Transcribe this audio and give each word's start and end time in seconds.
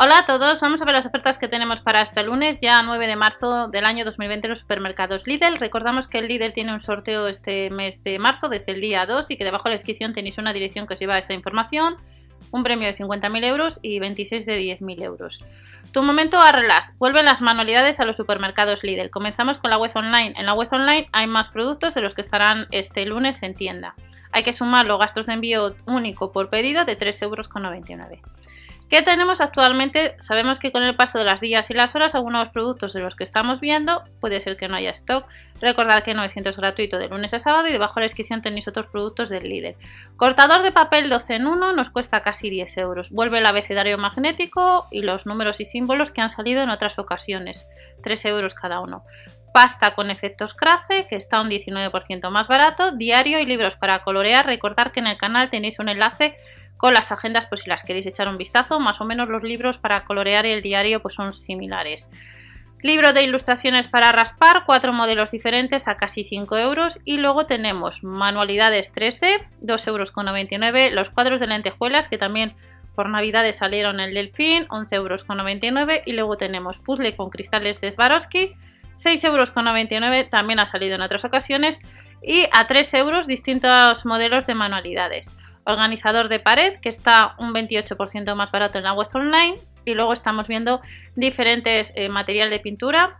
Hola 0.00 0.18
a 0.18 0.24
todos, 0.24 0.60
vamos 0.60 0.80
a 0.80 0.84
ver 0.84 0.94
las 0.94 1.06
ofertas 1.06 1.38
que 1.38 1.48
tenemos 1.48 1.80
para 1.80 2.02
este 2.02 2.22
lunes, 2.22 2.60
ya 2.60 2.80
9 2.84 3.08
de 3.08 3.16
marzo 3.16 3.66
del 3.66 3.84
año 3.84 4.04
2020 4.04 4.46
en 4.46 4.50
los 4.50 4.60
supermercados 4.60 5.26
Lidl. 5.26 5.58
Recordamos 5.58 6.06
que 6.06 6.18
el 6.18 6.28
Lidl 6.28 6.52
tiene 6.52 6.72
un 6.72 6.78
sorteo 6.78 7.26
este 7.26 7.68
mes 7.70 8.04
de 8.04 8.20
marzo, 8.20 8.48
desde 8.48 8.70
el 8.70 8.80
día 8.80 9.06
2, 9.06 9.32
y 9.32 9.36
que 9.36 9.42
debajo 9.42 9.64
de 9.64 9.70
la 9.70 9.74
descripción 9.74 10.12
tenéis 10.12 10.38
una 10.38 10.52
dirección 10.52 10.86
que 10.86 10.94
os 10.94 11.00
lleva 11.00 11.18
esa 11.18 11.34
información, 11.34 11.96
un 12.52 12.62
premio 12.62 12.86
de 12.86 12.94
50.000 12.94 13.44
euros 13.44 13.80
y 13.82 13.98
26 13.98 14.46
de 14.46 14.60
10.000 14.60 15.02
euros. 15.02 15.44
Tu 15.90 16.00
momento 16.00 16.38
a 16.38 16.52
relax, 16.52 16.96
vuelven 16.98 17.24
las 17.24 17.40
manualidades 17.40 17.98
a 17.98 18.04
los 18.04 18.16
supermercados 18.16 18.84
Lidl. 18.84 19.10
Comenzamos 19.10 19.58
con 19.58 19.70
la 19.70 19.78
web 19.78 19.90
online. 19.96 20.32
En 20.36 20.46
la 20.46 20.54
web 20.54 20.68
online 20.70 21.08
hay 21.10 21.26
más 21.26 21.48
productos 21.48 21.94
de 21.94 22.02
los 22.02 22.14
que 22.14 22.20
estarán 22.20 22.68
este 22.70 23.04
lunes 23.04 23.42
en 23.42 23.56
tienda. 23.56 23.96
Hay 24.30 24.44
que 24.44 24.52
sumar 24.52 24.86
los 24.86 25.00
gastos 25.00 25.26
de 25.26 25.32
envío 25.32 25.74
único 25.86 26.30
por 26.30 26.50
pedido 26.50 26.84
de 26.84 26.96
3,99 26.96 27.22
euros. 27.24 27.48
¿Qué 28.88 29.02
tenemos 29.02 29.42
actualmente? 29.42 30.16
Sabemos 30.18 30.58
que 30.58 30.72
con 30.72 30.82
el 30.82 30.96
paso 30.96 31.18
de 31.18 31.24
las 31.26 31.42
días 31.42 31.70
y 31.70 31.74
las 31.74 31.94
horas, 31.94 32.14
algunos 32.14 32.48
productos 32.48 32.94
de 32.94 33.00
los 33.00 33.16
que 33.16 33.24
estamos 33.24 33.60
viendo 33.60 34.02
puede 34.18 34.40
ser 34.40 34.56
que 34.56 34.66
no 34.66 34.76
haya 34.76 34.90
stock. 34.92 35.26
Recordad 35.60 36.02
que 36.02 36.14
900 36.14 36.54
es 36.54 36.56
gratuito 36.56 36.98
de 36.98 37.08
lunes 37.08 37.34
a 37.34 37.38
sábado 37.38 37.68
y 37.68 37.72
debajo 37.72 37.96
de 37.96 38.00
la 38.00 38.04
descripción 38.06 38.40
tenéis 38.40 38.66
otros 38.66 38.86
productos 38.86 39.28
del 39.28 39.46
líder. 39.46 39.76
Cortador 40.16 40.62
de 40.62 40.72
papel 40.72 41.10
12 41.10 41.34
en 41.34 41.46
1 41.46 41.74
nos 41.74 41.90
cuesta 41.90 42.22
casi 42.22 42.48
10 42.48 42.78
euros. 42.78 43.10
Vuelve 43.10 43.38
el 43.38 43.46
abecedario 43.46 43.98
magnético 43.98 44.88
y 44.90 45.02
los 45.02 45.26
números 45.26 45.60
y 45.60 45.66
símbolos 45.66 46.10
que 46.10 46.22
han 46.22 46.30
salido 46.30 46.62
en 46.62 46.70
otras 46.70 46.98
ocasiones, 46.98 47.68
3 48.02 48.24
euros 48.24 48.54
cada 48.54 48.80
uno 48.80 49.04
pasta 49.52 49.94
con 49.94 50.10
efectos 50.10 50.54
Crace, 50.54 51.06
que 51.08 51.16
está 51.16 51.40
un 51.40 51.48
19% 51.48 52.30
más 52.30 52.46
barato, 52.46 52.92
diario 52.92 53.40
y 53.40 53.46
libros 53.46 53.76
para 53.76 54.04
colorear. 54.04 54.46
Recordad 54.46 54.92
que 54.92 55.00
en 55.00 55.08
el 55.08 55.16
canal 55.16 55.50
tenéis 55.50 55.78
un 55.78 55.88
enlace 55.88 56.36
con 56.78 56.94
las 56.94 57.12
agendas 57.12 57.46
pues 57.46 57.62
si 57.62 57.68
las 57.68 57.82
queréis 57.82 58.06
echar 58.06 58.28
un 58.28 58.38
vistazo, 58.38 58.80
más 58.80 59.02
o 59.02 59.04
menos 59.04 59.28
los 59.28 59.42
libros 59.42 59.76
para 59.76 60.04
colorear 60.04 60.46
el 60.46 60.62
diario 60.62 61.02
pues 61.02 61.14
son 61.14 61.34
similares. 61.34 62.08
Libro 62.80 63.12
de 63.12 63.24
ilustraciones 63.24 63.88
para 63.88 64.12
raspar, 64.12 64.62
cuatro 64.64 64.92
modelos 64.92 65.32
diferentes 65.32 65.88
a 65.88 65.96
casi 65.96 66.22
5 66.22 66.58
euros. 66.58 67.00
Y 67.04 67.16
luego 67.16 67.44
tenemos 67.44 68.04
manualidades 68.04 68.94
3D, 68.94 69.48
2,99 69.62 70.76
euros. 70.76 70.94
Los 70.94 71.10
cuadros 71.10 71.40
de 71.40 71.48
lentejuelas, 71.48 72.06
que 72.06 72.18
también 72.18 72.54
por 72.94 73.08
navidades 73.08 73.56
salieron 73.56 73.98
el 73.98 74.14
delfín, 74.14 74.68
11,99 74.68 75.74
euros. 75.74 76.02
Y 76.06 76.12
luego 76.12 76.36
tenemos 76.36 76.78
puzzle 76.78 77.16
con 77.16 77.30
cristales 77.30 77.80
de 77.80 77.90
Swarovski, 77.90 78.54
6,99 78.94 79.24
euros. 79.24 80.30
También 80.30 80.60
ha 80.60 80.66
salido 80.66 80.94
en 80.94 81.02
otras 81.02 81.24
ocasiones. 81.24 81.80
Y 82.22 82.46
a 82.52 82.68
3 82.68 82.94
euros 82.94 83.26
distintos 83.26 84.06
modelos 84.06 84.46
de 84.46 84.54
manualidades 84.54 85.36
organizador 85.68 86.28
de 86.28 86.40
pared 86.40 86.76
que 86.76 86.88
está 86.88 87.34
un 87.38 87.54
28% 87.54 88.34
más 88.34 88.50
barato 88.50 88.78
en 88.78 88.84
la 88.84 88.92
web 88.92 89.08
online 89.14 89.56
y 89.84 89.94
luego 89.94 90.12
estamos 90.12 90.48
viendo 90.48 90.80
diferentes 91.14 91.92
eh, 91.94 92.08
material 92.08 92.50
de 92.50 92.58
pintura 92.58 93.18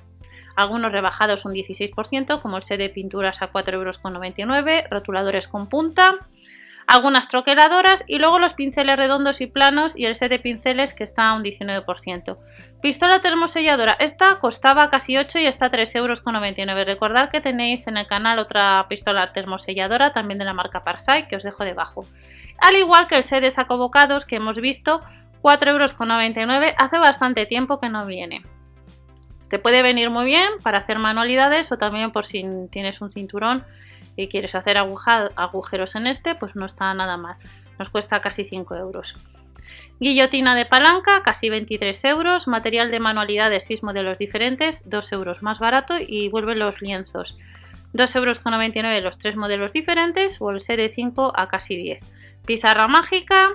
algunos 0.56 0.90
rebajados 0.90 1.44
un 1.44 1.52
16% 1.52 2.40
como 2.40 2.56
el 2.56 2.62
set 2.62 2.78
de 2.78 2.88
pinturas 2.88 3.42
a 3.42 3.52
4,99 3.52 3.72
euros 3.74 4.90
rotuladores 4.90 5.46
con 5.46 5.68
punta 5.68 6.26
algunas 6.88 7.28
troqueladoras 7.28 8.02
y 8.06 8.18
luego 8.18 8.38
los 8.38 8.54
pinceles 8.54 8.96
redondos 8.96 9.42
y 9.42 9.46
planos 9.46 9.94
y 9.94 10.06
el 10.06 10.16
set 10.16 10.30
de 10.30 10.38
pinceles 10.38 10.94
que 10.94 11.04
está 11.04 11.28
a 11.28 11.34
un 11.34 11.44
19%. 11.44 12.38
Pistola 12.80 13.20
termoselladora, 13.20 13.92
esta 14.00 14.36
costaba 14.40 14.88
casi 14.88 15.18
8 15.18 15.38
y 15.38 15.46
está 15.46 15.66
a 15.66 15.70
3,99 15.70 15.96
euros. 15.98 16.86
Recordad 16.86 17.28
que 17.28 17.42
tenéis 17.42 17.86
en 17.88 17.98
el 17.98 18.06
canal 18.06 18.38
otra 18.38 18.86
pistola 18.88 19.34
termoselladora 19.34 20.12
también 20.12 20.38
de 20.38 20.46
la 20.46 20.54
marca 20.54 20.82
Parsai 20.82 21.28
que 21.28 21.36
os 21.36 21.42
dejo 21.42 21.62
debajo. 21.62 22.06
Al 22.58 22.76
igual 22.76 23.06
que 23.06 23.16
el 23.16 23.24
set 23.24 23.42
de 23.42 23.50
saco 23.50 23.76
bocados 23.76 24.26
que 24.26 24.36
hemos 24.36 24.58
visto 24.60 25.02
4,99 25.42 26.52
euros, 26.52 26.74
hace 26.78 26.98
bastante 26.98 27.46
tiempo 27.46 27.78
que 27.78 27.88
no 27.88 28.04
viene. 28.04 28.42
Te 29.48 29.58
puede 29.58 29.82
venir 29.82 30.10
muy 30.10 30.26
bien 30.26 30.48
para 30.62 30.78
hacer 30.78 30.98
manualidades 30.98 31.72
o 31.72 31.78
también 31.78 32.10
por 32.10 32.26
si 32.26 32.44
tienes 32.70 33.00
un 33.00 33.10
cinturón 33.10 33.64
y 34.16 34.28
quieres 34.28 34.54
hacer 34.54 34.76
agujeros 34.76 35.94
en 35.94 36.06
este, 36.06 36.34
pues 36.34 36.56
no 36.56 36.66
está 36.66 36.92
nada 36.92 37.16
mal. 37.16 37.36
Nos 37.78 37.88
cuesta 37.88 38.20
casi 38.20 38.44
5 38.44 38.74
euros. 38.74 39.16
Guillotina 40.00 40.54
de 40.54 40.66
palanca, 40.66 41.22
casi 41.22 41.50
23 41.50 42.04
euros. 42.04 42.48
Material 42.48 42.90
de 42.90 43.00
manualidades, 43.00 43.64
6 43.64 43.82
modelos 43.82 44.18
diferentes, 44.18 44.88
2 44.90 45.12
euros 45.12 45.42
más 45.42 45.58
barato 45.60 45.94
y 45.98 46.28
vuelven 46.28 46.58
los 46.58 46.82
lienzos. 46.82 47.36
2,99 47.94 48.76
euros 48.76 49.02
los 49.02 49.18
3 49.18 49.36
modelos 49.36 49.72
diferentes 49.72 50.40
o 50.40 50.50
el 50.50 50.58
de 50.58 50.88
5 50.88 51.32
a 51.34 51.48
casi 51.48 51.76
10. 51.76 52.17
Pizarra 52.48 52.88
mágica, 52.88 53.50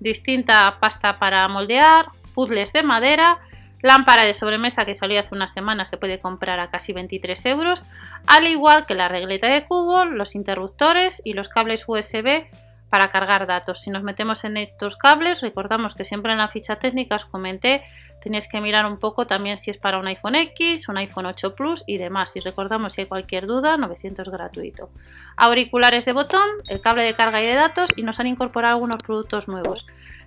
distinta 0.00 0.78
pasta 0.80 1.20
para 1.20 1.46
moldear, 1.46 2.06
puzzles 2.34 2.72
de 2.72 2.82
madera, 2.82 3.38
Lámpara 3.82 4.24
de 4.24 4.34
sobremesa 4.34 4.84
que 4.84 4.94
salió 4.94 5.18
hace 5.18 5.34
una 5.34 5.48
semana 5.48 5.84
se 5.84 5.96
puede 5.96 6.20
comprar 6.20 6.58
a 6.60 6.70
casi 6.70 6.92
23 6.92 7.46
euros, 7.46 7.84
al 8.26 8.46
igual 8.46 8.86
que 8.86 8.94
la 8.94 9.08
regleta 9.08 9.48
de 9.48 9.64
cubo, 9.64 10.04
los 10.04 10.36
interruptores 10.36 11.20
y 11.24 11.34
los 11.34 11.48
cables 11.48 11.84
USB 11.86 12.46
para 12.92 13.08
cargar 13.08 13.46
datos. 13.46 13.80
Si 13.80 13.88
nos 13.88 14.02
metemos 14.02 14.44
en 14.44 14.58
estos 14.58 14.98
cables, 14.98 15.40
recordamos 15.40 15.94
que 15.94 16.04
siempre 16.04 16.32
en 16.32 16.36
la 16.36 16.48
ficha 16.48 16.76
técnica 16.76 17.16
os 17.16 17.24
comenté, 17.24 17.82
tenéis 18.20 18.46
que 18.48 18.60
mirar 18.60 18.84
un 18.84 18.98
poco 18.98 19.26
también 19.26 19.56
si 19.56 19.70
es 19.70 19.78
para 19.78 19.96
un 19.96 20.06
iPhone 20.08 20.34
X, 20.34 20.90
un 20.90 20.98
iPhone 20.98 21.24
8 21.24 21.54
Plus 21.54 21.84
y 21.86 21.96
demás. 21.96 22.32
Si 22.32 22.40
recordamos 22.40 22.92
si 22.92 23.00
hay 23.00 23.06
cualquier 23.06 23.46
duda, 23.46 23.78
900 23.78 24.28
gratuito. 24.28 24.90
Auriculares 25.38 26.04
de 26.04 26.12
botón, 26.12 26.46
el 26.68 26.82
cable 26.82 27.04
de 27.04 27.14
carga 27.14 27.40
y 27.40 27.46
de 27.46 27.54
datos 27.54 27.92
y 27.96 28.02
nos 28.02 28.20
han 28.20 28.26
incorporado 28.26 28.74
algunos 28.74 29.02
productos 29.02 29.48
nuevos. 29.48 29.86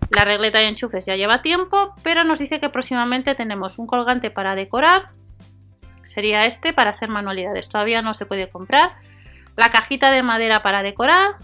La 0.10 0.26
regleta 0.26 0.58
de 0.58 0.66
enchufes 0.66 1.06
ya 1.06 1.16
lleva 1.16 1.44
tiempo, 1.44 1.94
pero 2.02 2.24
nos 2.24 2.40
dice 2.40 2.60
que 2.60 2.70
próximamente 2.70 3.36
tenemos 3.36 3.78
un 3.78 3.86
colgante 3.86 4.32
para 4.32 4.56
decorar. 4.56 5.10
Sería 6.02 6.46
este 6.46 6.74
para 6.74 6.90
hacer 6.90 7.10
manualidades. 7.10 7.70
Todavía 7.70 8.02
no 8.02 8.16
se 8.16 8.26
puede 8.26 8.50
comprar. 8.50 8.96
La 9.56 9.70
cajita 9.70 10.10
de 10.10 10.24
madera 10.24 10.64
para 10.64 10.82
decorar, 10.82 11.36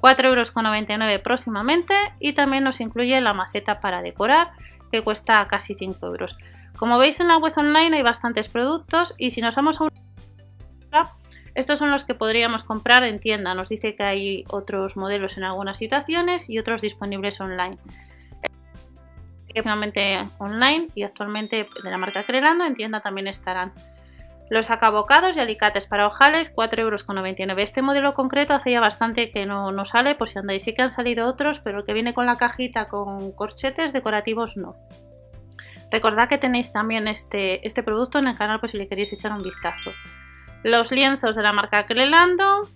4,99 0.00 0.24
euros 0.24 1.20
próximamente 1.22 1.94
y 2.20 2.32
también 2.32 2.64
nos 2.64 2.80
incluye 2.80 3.20
la 3.20 3.34
maceta 3.34 3.80
para 3.80 4.02
decorar 4.02 4.48
que 4.90 5.02
cuesta 5.02 5.46
casi 5.48 5.74
5 5.74 6.06
euros. 6.06 6.36
Como 6.76 6.98
veis 6.98 7.20
en 7.20 7.28
la 7.28 7.38
web 7.38 7.52
online 7.56 7.96
hay 7.96 8.02
bastantes 8.02 8.48
productos 8.48 9.14
y 9.18 9.30
si 9.30 9.40
nos 9.40 9.56
vamos 9.56 9.80
a 9.80 9.84
una 9.84 9.98
estos 11.58 11.80
son 11.80 11.90
los 11.90 12.04
que 12.04 12.14
podríamos 12.14 12.62
comprar 12.62 13.02
en 13.02 13.18
tienda. 13.18 13.52
Nos 13.52 13.68
dice 13.68 13.96
que 13.96 14.04
hay 14.04 14.44
otros 14.48 14.96
modelos 14.96 15.38
en 15.38 15.42
algunas 15.42 15.76
situaciones 15.76 16.48
y 16.48 16.58
otros 16.60 16.82
disponibles 16.82 17.40
online. 17.40 17.78
Finalmente 19.52 20.24
online 20.38 20.88
y 20.94 21.02
actualmente 21.02 21.66
de 21.82 21.90
la 21.90 21.98
marca 21.98 22.22
Crelando 22.22 22.64
en 22.64 22.74
tienda 22.74 23.00
también 23.00 23.26
estarán. 23.26 23.72
Los 24.50 24.70
acabocados 24.70 25.36
y 25.36 25.40
alicates 25.40 25.86
para 25.86 26.06
ojales, 26.06 26.54
4,99 26.54 26.78
euros. 26.80 27.62
Este 27.62 27.82
modelo 27.82 28.14
concreto 28.14 28.54
hace 28.54 28.70
ya 28.70 28.80
bastante 28.80 29.30
que 29.30 29.44
no, 29.44 29.84
sale, 29.84 30.14
por 30.14 30.28
si 30.28 30.38
andáis. 30.38 30.64
Sí 30.64 30.74
que 30.74 30.82
han 30.82 30.90
salido 30.90 31.26
otros, 31.26 31.60
pero 31.60 31.78
el 31.78 31.84
que 31.84 31.92
viene 31.92 32.14
con 32.14 32.26
la 32.26 32.36
cajita 32.36 32.88
con 32.88 33.32
corchetes 33.32 33.92
decorativos 33.92 34.56
no. 34.56 34.76
Recordad 35.90 36.28
que 36.28 36.38
tenéis 36.38 36.72
también 36.72 37.08
este, 37.08 37.66
este 37.66 37.82
producto 37.82 38.18
en 38.18 38.28
el 38.28 38.36
canal 38.36 38.60
por 38.60 38.68
si 38.68 38.78
le 38.78 38.88
queréis 38.88 39.12
echar 39.12 39.32
un 39.32 39.42
vistazo. 39.42 39.90
Los 40.62 40.92
lienzos 40.92 41.36
de 41.36 41.42
la 41.42 41.52
marca 41.52 41.86
Crelando, 41.86 42.68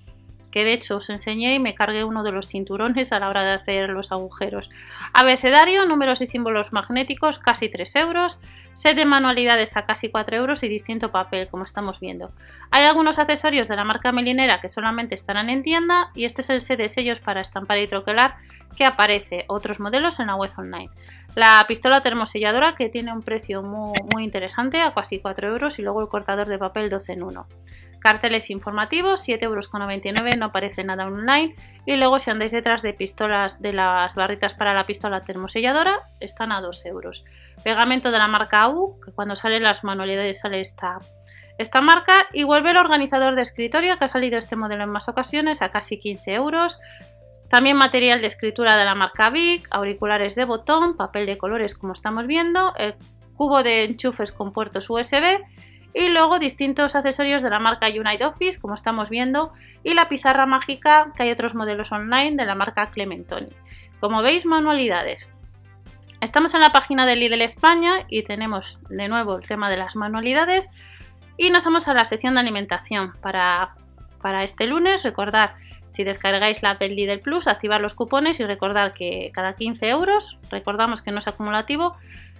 que 0.53 0.65
de 0.65 0.75
hecho 0.75 0.99
os 0.99 1.11
enseñé 1.11 1.55
y 1.55 1.59
me 1.59 1.75
cargué 1.75 2.05
uno 2.05 2.23
de 2.23 2.31
los 2.31 2.47
cinturones 2.47 3.11
a 3.13 3.19
la 3.19 3.29
hora 3.29 3.43
de 3.43 3.53
hacer 3.53 3.89
los 3.89 4.13
agujeros. 4.13 4.71
Abecedario, 5.13 5.87
números 5.87 6.21
y 6.21 6.27
símbolos 6.27 6.73
magnéticos, 6.73 7.41
casi 7.41 7.69
3 7.69 7.97
euros. 7.97 8.41
Set 8.75 8.97
de 8.97 9.05
manualidades 9.05 9.77
a 9.77 9.85
casi 9.85 10.11
4 10.11 10.37
euros 10.37 10.63
y 10.63 10.69
distinto 10.69 11.11
papel, 11.11 11.49
como 11.49 11.65
estamos 11.65 12.01
viendo. 12.01 12.31
Hay 12.71 12.85
algunos 12.85 13.19
accesorios 13.19 13.69
de 13.69 13.77
la 13.77 13.85
marca 13.85 14.13
Melinera 14.13 14.61
que 14.61 14.69
solamente 14.69 15.15
estarán 15.15 15.51
en 15.51 15.63
tienda 15.63 16.11
y 16.15 16.25
este 16.25 16.43
es 16.43 16.51
el 16.51 16.63
set 16.63 16.79
de 16.79 16.89
sellos 16.89 17.21
para 17.21 17.41
estampar 17.41 17.79
y 17.79 17.89
troquelar 17.89 18.37
que 18.77 18.85
aparece 18.85 19.45
otros 19.49 19.81
modelos 19.81 20.21
en 20.21 20.29
la 20.29 20.37
web 20.37 20.51
online. 20.57 20.91
La 21.35 21.65
pistola 21.67 22.03
termoselladora 22.03 22.75
que 22.75 22.91
tiene 22.91 23.13
un 23.13 23.23
precio 23.23 23.63
muy, 23.63 23.95
muy 24.15 24.25
interesante 24.25 24.81
a 24.81 24.93
casi 24.93 25.19
4 25.19 25.49
euros 25.49 25.79
y 25.79 25.83
luego 25.83 26.03
el 26.03 26.09
cortador 26.09 26.49
de 26.49 26.59
papel 26.59 26.91
12 26.91 27.13
en 27.15 27.23
1. 27.23 27.47
Carteles 28.03 28.51
informativos, 28.51 29.29
7,99 29.29 29.43
euros, 29.45 29.71
no 30.37 30.47
aparece 30.47 30.83
nada 30.83 31.07
online. 31.07 31.55
Y 31.87 31.95
luego 31.95 32.19
si 32.19 32.31
andáis 32.31 32.51
detrás 32.51 32.83
de 32.83 32.95
pistolas 32.95 33.63
de 33.63 33.73
las 33.73 34.17
barritas 34.17 34.55
para 34.55 34.75
la 34.75 34.85
pistola 34.85 35.21
termoselladora, 35.21 36.01
están 36.19 36.51
a 36.51 36.61
2 36.61 36.87
euros. 36.87 37.25
Pegamento 37.63 38.11
de 38.11 38.19
la 38.19 38.27
marca 38.27 38.63
AU, 38.63 38.99
que 38.99 39.13
cuando 39.13 39.37
salen 39.37 39.63
las 39.63 39.85
manualidades 39.85 40.41
sale 40.41 40.61
esta, 40.61 40.99
esta 41.59 41.81
marca. 41.81 42.27
Y 42.33 42.43
vuelve 42.43 42.73
el 42.73 42.77
organizador 42.77 43.37
de 43.37 43.43
escritorio, 43.43 43.97
que 43.97 44.05
ha 44.07 44.09
salido 44.09 44.37
este 44.37 44.57
modelo 44.57 44.83
en 44.83 44.91
más 44.91 45.09
ocasiones, 45.09 45.63
a 45.63 45.71
casi 45.71 46.01
15 46.01 46.33
euros. 46.35 46.81
También 47.49 47.77
material 47.77 48.21
de 48.21 48.27
escritura 48.27 48.77
de 48.77 48.85
la 48.85 48.97
marca 48.97 49.31
Vic, 49.31 49.69
auriculares 49.71 50.35
de 50.35 50.45
botón, 50.45 50.97
papel 50.97 51.27
de 51.27 51.39
colores 51.39 51.77
como 51.77 51.93
estamos 51.93 52.27
viendo, 52.27 52.75
el 52.79 52.97
cubo 53.35 53.63
de 53.63 53.85
enchufes 53.85 54.33
con 54.33 54.53
puertos 54.53 54.91
USB 54.91 55.41
y 55.95 56.09
luego 56.09 56.39
distintos 56.39 56.97
accesorios 56.97 57.43
de 57.43 57.51
la 57.51 57.59
marca 57.59 57.89
Unite 57.89 58.25
Office 58.25 58.61
como 58.61 58.75
estamos 58.75 59.11
viendo 59.11 59.53
y 59.83 59.95
la 59.95 60.09
pizarra 60.09 60.47
mágica 60.47 61.13
que 61.17 61.25
hay 61.25 61.31
otros 61.31 61.55
modelos 61.55 61.93
online 61.93 62.37
de 62.37 62.47
la 62.47 62.55
marca 62.55 62.91
Clementoni. 62.91 63.49
Como 64.01 64.23
veis, 64.23 64.47
manualidades. 64.47 65.29
Estamos 66.21 66.55
en 66.55 66.61
la 66.61 66.71
página 66.71 67.05
de 67.05 67.17
Lidl 67.17 67.43
España 67.43 68.07
y 68.09 68.23
tenemos 68.23 68.79
de 68.89 69.09
nuevo 69.09 69.37
el 69.37 69.47
tema 69.47 69.71
de 69.71 69.77
las 69.77 69.97
manualidades 69.97 70.71
y 71.37 71.51
nos 71.51 71.65
vamos 71.65 71.89
a 71.89 71.95
la 71.95 72.05
sección 72.05 72.35
de 72.35 72.41
alimentación. 72.41 73.13
Para, 73.21 73.75
para 74.21 74.45
este 74.45 74.67
lunes, 74.67 75.03
recordar 75.03 75.55
si 75.91 76.05
descargáis 76.05 76.63
la 76.63 76.71
app 76.71 76.81
del 76.81 76.97
Lidl 76.97 77.21
Plus, 77.21 77.47
activar 77.47 77.81
los 77.81 77.95
cupones 77.95 78.41
y 78.41 78.45
recordar 78.45 78.95
que 78.95 79.31
cada 79.35 79.55
15 79.55 79.89
euros, 79.91 80.39
recordamos 80.51 81.03
que 81.03 81.13
no 81.13 81.19
es 81.19 81.29
acumulativo, 81.29 81.97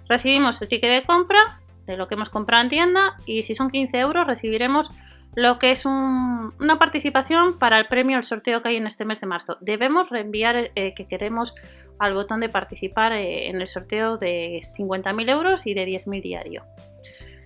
recibimos 0.09 0.61
el 0.61 0.69
ticket 0.69 1.01
de 1.01 1.05
compra 1.05 1.59
de 1.85 1.97
lo 1.97 2.07
que 2.07 2.15
hemos 2.15 2.29
comprado 2.29 2.63
en 2.63 2.69
tienda 2.69 3.17
y 3.25 3.43
si 3.43 3.53
son 3.53 3.69
15 3.69 3.99
euros 3.99 4.27
recibiremos 4.27 4.91
lo 5.35 5.57
que 5.57 5.71
es 5.71 5.85
una 5.85 6.77
participación 6.77 7.57
para 7.57 7.79
el 7.79 7.85
premio, 7.85 8.17
el 8.17 8.23
sorteo 8.23 8.61
que 8.61 8.69
hay 8.69 8.75
en 8.75 8.85
este 8.85 9.03
mes 9.03 9.19
de 9.19 9.27
marzo. 9.27 9.57
Debemos 9.61 10.09
reenviar 10.09 10.71
eh, 10.75 10.93
que 10.93 11.07
queremos 11.07 11.55
al 11.97 12.13
botón 12.13 12.39
de 12.39 12.49
participar 12.49 13.13
eh, 13.13 13.47
en 13.47 13.59
el 13.59 13.67
sorteo 13.67 14.17
de 14.17 14.61
50.000 14.77 15.29
euros 15.31 15.65
y 15.65 15.73
de 15.73 15.87
10.000 15.87 16.21
diario. 16.21 16.65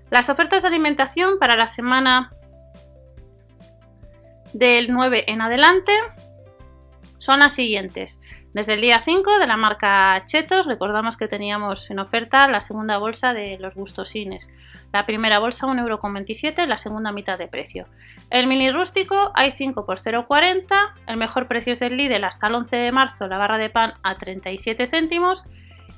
Las 0.09 0.29
ofertas 0.29 0.63
de 0.63 0.69
alimentación 0.69 1.39
para 1.39 1.55
la 1.55 1.67
semana 1.67 2.33
del 4.53 4.91
9 4.91 5.25
en 5.27 5.41
adelante 5.41 5.93
son 7.17 7.39
las 7.39 7.53
siguientes. 7.53 8.21
Desde 8.57 8.73
el 8.73 8.81
día 8.81 8.99
5 8.99 9.37
de 9.37 9.45
la 9.45 9.55
marca 9.55 10.19
Chetos, 10.25 10.65
recordamos 10.65 11.15
que 11.15 11.27
teníamos 11.27 11.91
en 11.91 11.99
oferta 11.99 12.47
la 12.47 12.59
segunda 12.59 12.97
bolsa 12.97 13.35
de 13.35 13.59
los 13.59 13.75
gustosines. 13.75 14.51
La 14.91 15.05
primera 15.05 15.37
bolsa 15.37 15.67
1,27€, 15.67 16.65
la 16.65 16.79
segunda 16.79 17.11
mitad 17.11 17.37
de 17.37 17.47
precio. 17.47 17.85
El 18.31 18.47
mini 18.47 18.71
rústico 18.71 19.31
hay 19.35 19.51
5 19.51 19.85
por 19.85 19.99
0,40, 19.99 20.65
el 21.05 21.17
mejor 21.17 21.47
precio 21.47 21.73
es 21.73 21.81
del 21.81 21.97
Lidl 21.97 22.23
hasta 22.23 22.47
el 22.47 22.55
11 22.55 22.75
de 22.77 22.91
marzo, 22.91 23.27
la 23.27 23.37
barra 23.37 23.59
de 23.59 23.69
pan 23.69 23.93
a 24.01 24.15
37 24.15 24.87
céntimos 24.87 25.45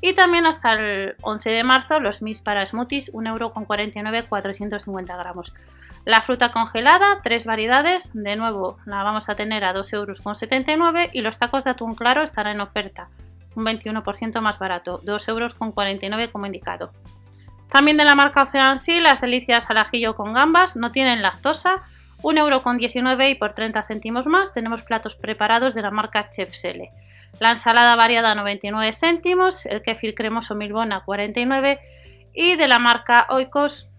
y 0.02 0.12
también 0.12 0.46
hasta 0.46 0.74
el 0.74 1.16
11 1.22 1.50
de 1.50 1.64
marzo 1.64 2.02
los 2.02 2.22
mis 2.22 2.42
para 2.42 2.66
smoothies 2.66 3.14
1,49€, 3.14 4.28
450 4.28 5.16
gramos. 5.16 5.54
La 6.06 6.22
fruta 6.22 6.52
congelada, 6.52 7.20
tres 7.24 7.46
variedades, 7.46 8.12
de 8.14 8.36
nuevo 8.36 8.78
la 8.86 9.04
vamos 9.04 9.30
a 9.30 9.36
tener 9.36 9.64
a 9.64 9.74
2,79 9.74 10.70
euros 10.78 11.14
y 11.14 11.22
los 11.22 11.38
tacos 11.38 11.66
de 11.66 11.72
atún 11.72 11.96
claro 11.96 12.22
estarán 12.24 12.56
en 12.56 12.62
oferta, 12.62 13.10
un 13.56 13.66
21% 13.66 14.42
más 14.42 14.58
barato, 14.60 15.02
2,49 15.04 15.30
euros 15.30 15.54
como 16.32 16.46
indicado. 16.46 16.92
También 17.70 17.98
de 17.98 18.06
la 18.06 18.16
marca 18.16 18.44
Ocean 18.44 18.78
las 19.04 19.22
delicias 19.22 19.70
al 19.70 19.78
ajillo 19.78 20.16
con 20.16 20.34
gambas 20.34 20.76
no 20.76 20.92
tienen 20.92 21.22
lactosa, 21.22 21.84
1,19 22.22 23.12
euro 23.12 23.30
y 23.30 23.36
por 23.36 23.54
30 23.54 23.84
céntimos 23.84 24.26
más 24.26 24.54
tenemos 24.54 24.84
platos 24.84 25.16
preparados 25.16 25.76
de 25.76 25.82
la 25.82 25.92
marca 25.92 26.30
Chef 26.30 26.54
Sele. 26.54 26.92
La 27.40 27.52
ensalada 27.52 27.96
variada 27.96 28.36
99 28.36 28.94
céntimos, 28.94 29.66
el 29.66 29.82
kefir 29.82 30.16
cremoso 30.16 30.56
Milbona 30.56 31.04
49 31.06 31.80
y 32.34 32.56
de 32.56 32.68
la 32.68 32.80
marca 32.80 33.28
Oikos 33.30 33.90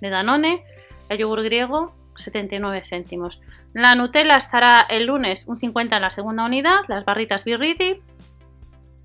de 0.00 0.10
Danone 0.10 0.64
el 1.12 1.18
yogur 1.18 1.42
griego 1.42 1.94
79 2.16 2.82
céntimos. 2.84 3.40
La 3.72 3.94
Nutella 3.94 4.36
estará 4.36 4.82
el 4.88 5.06
lunes 5.06 5.46
un 5.46 5.58
50 5.58 5.96
en 5.96 6.02
la 6.02 6.10
segunda 6.10 6.44
unidad, 6.44 6.80
las 6.88 7.04
barritas 7.04 7.44
Birriti 7.44 8.02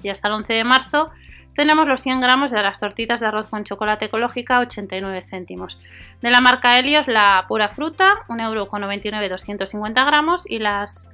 y 0.04 0.10
hasta 0.10 0.28
el 0.28 0.36
11 0.36 0.54
de 0.54 0.64
marzo 0.64 1.12
tenemos 1.58 1.88
los 1.88 2.02
100 2.02 2.22
gramos 2.22 2.52
de 2.52 2.62
las 2.62 2.80
tortitas 2.80 3.20
de 3.20 3.26
arroz 3.26 3.48
con 3.48 3.64
chocolate 3.64 4.06
ecológica 4.06 4.60
89 4.60 5.24
céntimos. 5.24 5.80
De 6.22 6.30
la 6.30 6.40
marca 6.40 6.78
Helios 6.78 7.08
la 7.08 7.46
pura 7.48 7.70
fruta 7.70 8.26
1,99€ 8.28 9.28
250 9.28 10.06
gramos 10.06 10.48
y 10.50 10.60
las 10.60 11.10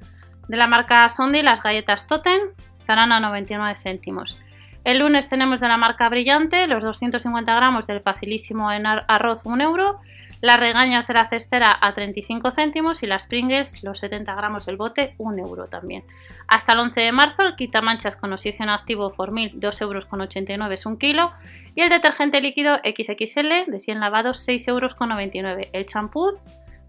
de 0.46 0.56
la 0.58 0.66
marca 0.66 1.08
Sondi 1.08 1.40
las 1.40 1.62
galletas 1.62 2.06
Totem 2.06 2.40
estarán 2.78 3.12
a 3.12 3.20
99 3.20 3.74
céntimos. 3.76 4.38
El 4.84 4.98
lunes 4.98 5.30
tenemos 5.30 5.60
de 5.60 5.68
la 5.68 5.78
marca 5.78 6.10
Brillante 6.10 6.66
los 6.66 6.82
250 6.82 7.54
gramos 7.54 7.86
del 7.86 8.02
facilísimo 8.02 8.68
arroz 8.68 9.46
1 9.46 9.64
euro 9.64 10.00
las 10.40 10.58
regañas 10.58 11.06
de 11.06 11.14
la 11.14 11.28
cestera 11.28 11.76
a 11.80 11.94
35 11.94 12.50
céntimos 12.50 13.02
y 13.02 13.06
las 13.06 13.26
Pringles, 13.26 13.82
los 13.82 13.98
70 13.98 14.34
gramos 14.34 14.66
del 14.66 14.76
bote, 14.76 15.14
1 15.18 15.38
euro 15.38 15.66
también. 15.66 16.04
Hasta 16.48 16.72
el 16.72 16.80
11 16.80 17.00
de 17.00 17.12
marzo 17.12 17.42
el 17.42 17.56
quitamanchas 17.56 18.16
con 18.16 18.32
oxígeno 18.32 18.72
activo 18.72 19.10
Formil, 19.10 19.58
2,89 19.58 20.50
euros 20.50 20.72
es 20.72 20.86
un 20.86 20.98
kilo. 20.98 21.32
Y 21.74 21.82
el 21.82 21.88
detergente 21.88 22.40
líquido 22.40 22.76
XXL 22.76 23.70
de 23.70 23.80
100 23.80 24.00
lavados, 24.00 24.46
6,99 24.46 24.68
euros. 24.68 25.68
El 25.72 25.86
champú 25.86 26.38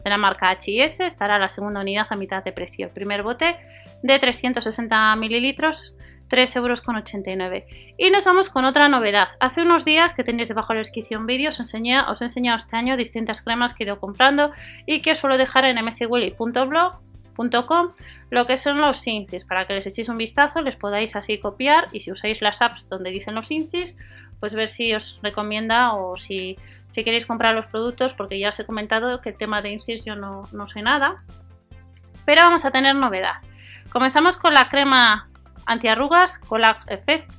de 0.03 0.09
la 0.09 0.17
marca 0.17 0.51
H&S 0.51 1.05
estará 1.05 1.39
la 1.39 1.49
segunda 1.49 1.81
unidad 1.81 2.07
a 2.09 2.15
mitad 2.15 2.43
de 2.43 2.51
precio. 2.51 2.85
El 2.85 2.91
primer 2.93 3.23
bote 3.23 3.57
de 4.03 4.19
360 4.19 5.15
mililitros 5.15 5.94
3,89 6.29 6.57
euros. 6.57 6.83
Y 7.97 8.09
nos 8.09 8.25
vamos 8.25 8.49
con 8.49 8.65
otra 8.65 8.89
novedad. 8.89 9.29
Hace 9.39 9.61
unos 9.61 9.85
días 9.85 10.13
que 10.13 10.23
tenéis 10.23 10.49
debajo 10.49 10.73
de 10.73 10.75
la 10.75 10.81
descripción 10.81 11.25
vídeo 11.25 11.49
os, 11.49 11.59
enseñé, 11.59 12.01
os 12.01 12.21
he 12.21 12.25
enseñado 12.25 12.57
este 12.57 12.75
año 12.75 12.97
distintas 12.97 13.41
cremas 13.41 13.73
que 13.73 13.83
he 13.83 13.87
ido 13.87 13.99
comprando 13.99 14.51
y 14.85 15.01
que 15.01 15.15
suelo 15.15 15.37
dejar 15.37 15.65
en 15.65 15.83
mswilly.blog.com 15.83 17.91
lo 18.29 18.47
que 18.47 18.57
son 18.57 18.79
los 18.79 19.05
incis 19.07 19.45
para 19.45 19.67
que 19.67 19.73
les 19.73 19.87
echéis 19.87 20.09
un 20.09 20.17
vistazo, 20.17 20.61
les 20.61 20.77
podáis 20.77 21.15
así 21.15 21.37
copiar 21.37 21.87
y 21.91 21.99
si 21.99 22.11
usáis 22.11 22.41
las 22.41 22.61
apps 22.61 22.89
donde 22.89 23.11
dicen 23.11 23.35
los 23.35 23.51
incis, 23.51 23.97
pues 24.39 24.55
ver 24.55 24.69
si 24.69 24.93
os 24.93 25.19
recomienda 25.21 25.93
o 25.93 26.17
si, 26.17 26.57
si 26.89 27.03
queréis 27.03 27.25
comprar 27.25 27.55
los 27.55 27.67
productos, 27.67 28.13
porque 28.13 28.39
ya 28.39 28.49
os 28.49 28.59
he 28.59 28.65
comentado 28.65 29.21
que 29.21 29.29
el 29.29 29.37
tema 29.37 29.61
de 29.61 29.71
incis 29.71 30.05
yo 30.05 30.15
no, 30.15 30.43
no 30.51 30.65
sé 30.65 30.81
nada. 30.81 31.23
Pero 32.25 32.43
vamos 32.43 32.65
a 32.65 32.71
tener 32.71 32.95
novedad. 32.95 33.35
Comenzamos 33.89 34.37
con 34.37 34.53
la 34.53 34.69
crema 34.69 35.29
antiarrugas 35.65 36.39
Colag 36.39 36.79
Effect 36.87 37.31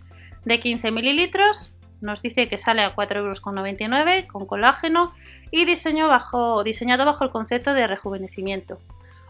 de 0.45 0.61
15 0.61 0.91
mililitros. 0.91 1.73
Nos 2.01 2.23
dice 2.23 2.49
que 2.49 2.59
sale 2.59 2.83
a 2.83 2.95
4,99 2.95 3.17
euros 3.17 3.41
con 4.29 4.47
colágeno 4.47 5.13
y 5.51 5.65
diseño 5.65 6.09
bajo, 6.09 6.63
diseñado 6.63 7.05
bajo 7.05 7.25
el 7.25 7.31
concepto 7.31 7.75
de 7.75 7.87
rejuvenecimiento. 7.87 8.79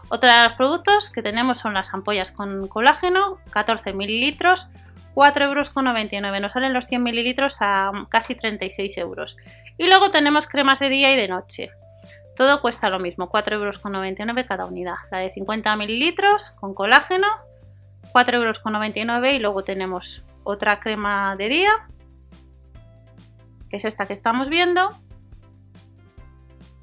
Otros 0.09 0.31
productos 0.55 1.09
que 1.09 1.21
tenemos 1.21 1.59
son 1.59 1.73
las 1.73 1.93
ampollas 1.93 2.31
con 2.31 2.67
colágeno, 2.67 3.39
14 3.51 3.93
mililitros, 3.93 4.69
4,99 5.15 6.25
euros. 6.27 6.41
Nos 6.41 6.53
salen 6.53 6.73
los 6.73 6.85
100 6.85 7.03
mililitros 7.03 7.57
a 7.61 7.91
casi 8.09 8.35
36 8.35 8.97
euros. 8.99 9.37
Y 9.77 9.87
luego 9.87 10.09
tenemos 10.11 10.47
cremas 10.47 10.79
de 10.79 10.89
día 10.89 11.11
y 11.13 11.17
de 11.17 11.27
noche. 11.27 11.71
Todo 12.37 12.61
cuesta 12.61 12.89
lo 12.89 12.99
mismo, 12.99 13.29
4,99 13.29 13.53
euros 13.53 13.79
cada 14.47 14.65
unidad. 14.65 14.95
La 15.11 15.19
de 15.19 15.29
50 15.29 15.75
mililitros 15.75 16.51
con 16.51 16.73
colágeno 16.73 17.27
4,99 18.13 18.33
euros 18.33 19.33
y 19.33 19.39
luego 19.39 19.63
tenemos 19.63 20.25
otra 20.43 20.79
crema 20.79 21.35
de 21.35 21.49
día, 21.49 21.71
que 23.69 23.77
es 23.77 23.85
esta 23.85 24.05
que 24.05 24.13
estamos 24.13 24.49
viendo. 24.49 24.89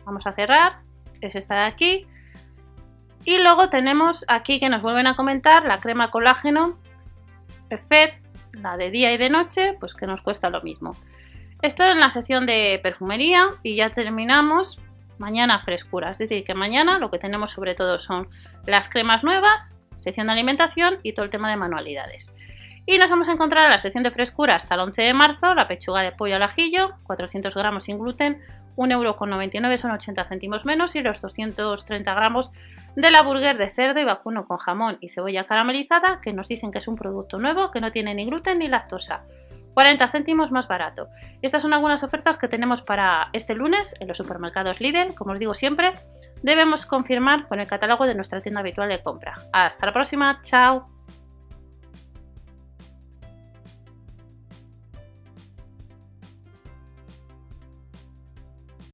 Vamos 0.04 0.26
a 0.26 0.33
cerrar, 0.33 0.78
es 1.21 1.35
esta 1.35 1.54
de 1.54 1.66
aquí. 1.66 2.07
Y 3.25 3.38
luego 3.38 3.71
tenemos 3.71 4.25
aquí 4.28 4.61
que 4.61 4.69
nos 4.69 4.83
vuelven 4.83 5.07
a 5.07 5.16
comentar 5.16 5.64
la 5.64 5.78
crema 5.78 6.11
colágeno 6.11 6.78
Effect, 7.71 8.23
la 8.57 8.76
de 8.76 8.90
día 8.90 9.12
y 9.12 9.16
de 9.16 9.31
noche, 9.31 9.76
pues 9.81 9.95
que 9.95 10.07
nos 10.07 10.21
cuesta 10.21 10.50
lo 10.50 10.61
mismo. 10.61 10.95
Esto 11.62 11.85
en 11.85 12.00
la 12.00 12.11
sección 12.11 12.45
de 12.45 12.78
perfumería 12.83 13.49
y 13.62 13.76
ya 13.76 13.90
terminamos 13.90 14.78
mañana 15.19 15.61
frescura. 15.61 16.11
Es 16.11 16.19
decir, 16.19 16.45
que 16.45 16.54
mañana 16.54 16.99
lo 16.99 17.11
que 17.11 17.19
tenemos 17.19 17.52
sobre 17.52 17.75
todo 17.75 17.99
son 17.99 18.28
las 18.66 18.90
cremas 18.90 19.25
nuevas 19.25 19.78
sección 19.97 20.27
de 20.27 20.33
alimentación 20.33 20.99
y 21.03 21.13
todo 21.13 21.25
el 21.25 21.31
tema 21.31 21.51
de 21.51 21.57
manualidades. 21.57 22.35
Y 22.87 22.99
nos 22.99 23.11
vamos 23.11 23.29
a 23.29 23.33
encontrar 23.33 23.65
en 23.65 23.71
la 23.71 23.79
sección 23.79 24.05
de 24.05 24.11
frescura 24.11 24.57
hasta 24.57 24.75
el 24.75 24.81
11 24.81 25.03
de 25.03 25.15
marzo, 25.15 25.55
la 25.55 25.69
pechuga 25.69 26.03
de 26.03 26.13
pollo 26.13 26.37
al 26.37 26.43
ajillo, 26.43 26.93
400 27.05 27.55
gramos 27.55 27.85
sin 27.85 27.99
gluten, 27.99 28.43
1,99€ 28.77 29.79
son 29.79 29.93
80 29.93 30.25
céntimos 30.25 30.67
menos 30.67 30.95
y 30.97 31.01
los 31.01 31.21
230 31.21 32.13
gramos 32.15 32.53
de 32.97 33.11
la 33.11 33.23
burger 33.23 33.57
de 33.57 33.71
cerdo 33.71 34.01
y 34.01 34.05
vacuno 34.05 34.45
con 34.45 34.59
jamón 34.59 34.99
y 35.01 35.09
cebolla 35.09 35.45
caramelizada 35.45 36.21
que 36.21 36.33
nos 36.33 36.49
dicen 36.49 36.73
que 36.73 36.79
es 36.79 36.89
un 36.89 36.97
producto 36.97 37.39
nuevo 37.39 37.71
que 37.71 37.81
no 37.81 37.93
tiene 37.93 38.15
ni 38.15 38.27
gluten 38.27 38.59
ni 38.59 38.69
lactosa. 38.69 39.25
40 39.75 40.09
céntimos 40.09 40.53
más 40.53 40.69
barato. 40.69 41.09
Estas 41.43 41.63
son 41.63 41.73
algunas 41.73 42.03
ofertas 42.05 42.37
que 42.37 42.49
tenemos 42.49 42.83
para 42.83 43.29
este 43.33 43.55
lunes 43.55 43.97
en 43.99 44.09
los 44.09 44.19
supermercados 44.19 44.81
Lidl, 44.81 45.15
como 45.15 45.33
os 45.33 45.39
digo 45.39 45.55
siempre, 45.55 45.95
debemos 46.45 46.85
confirmar 46.85 47.49
con 47.49 47.59
el 47.59 47.67
catálogo 47.67 48.07
de 48.07 48.15
nuestra 48.15 48.43
tienda 48.43 48.61
habitual 48.61 48.91
de 48.91 49.03
compra. 49.03 49.35
Hasta 49.53 49.87
la 49.87 49.93
próxima, 49.93 50.41
chao. 50.43 50.94